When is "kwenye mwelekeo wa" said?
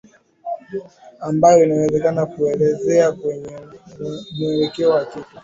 3.11-5.05